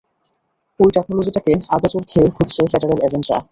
ঐ 0.79 0.85
টেকনোলজিটাকে 0.95 1.53
আদা-জল 1.69 2.03
খেয়ে 2.09 2.27
খুঁজছে 2.35 2.61
ফেডারেল 2.71 2.99
এজেন্টরা। 3.03 3.37